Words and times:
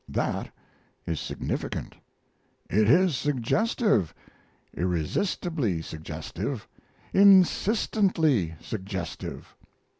That 0.09 0.49
is 1.05 1.19
significant. 1.19 1.93
It 2.71 2.89
is 2.89 3.15
suggestive 3.15 4.15
irresistibly 4.73 5.83
suggestive 5.83 6.67
insistently 7.13 8.55
suggestive. 8.61 9.55